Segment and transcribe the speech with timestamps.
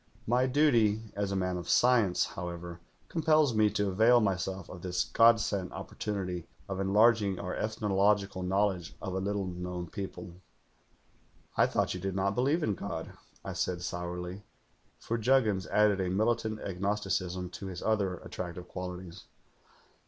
[0.25, 5.03] My duty as a man of science, however, compels me to avail myself of this
[5.03, 10.41] god sent opportunity of enlarging our ethnological knowledge of a little known people.'
[11.55, 13.11] "'I thought you did not believe in God,'
[13.45, 14.41] I said sourly;
[14.97, 19.25] for Juggins added a militant agnosticism to his other attractive qualities.